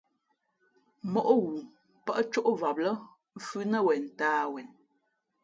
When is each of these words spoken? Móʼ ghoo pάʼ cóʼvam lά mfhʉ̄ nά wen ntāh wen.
Móʼ 1.11 1.27
ghoo 1.39 1.51
pάʼ 2.05 2.17
cóʼvam 2.31 2.77
lά 2.85 2.91
mfhʉ̄ 3.37 3.63
nά 3.71 3.79
wen 3.85 3.99
ntāh 4.13 4.45
wen. 4.53 4.67